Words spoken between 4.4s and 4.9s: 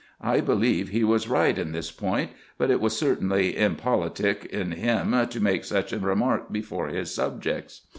in